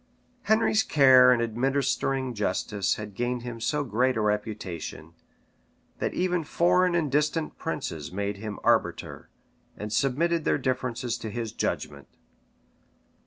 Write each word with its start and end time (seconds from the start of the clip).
Henry's 0.41 0.81
care 0.81 1.31
in 1.31 1.43
administering 1.43 2.33
justice 2.33 2.95
had 2.95 3.13
gained 3.13 3.43
him 3.43 3.59
so 3.61 3.83
great 3.83 4.17
a 4.17 4.21
reputation, 4.21 5.13
that 5.99 6.15
even 6.15 6.43
foreign 6.43 6.95
and 6.95 7.11
distant 7.11 7.55
princes 7.59 8.11
made 8.11 8.37
him 8.37 8.57
arbiter, 8.63 9.29
and 9.77 9.93
submitted 9.93 10.43
their 10.43 10.57
differences 10.57 11.19
to 11.19 11.29
his 11.29 11.51
judgment. 11.51 12.07